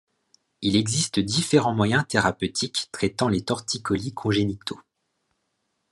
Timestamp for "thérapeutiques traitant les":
2.07-3.43